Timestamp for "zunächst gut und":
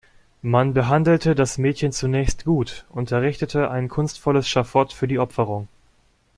1.91-3.11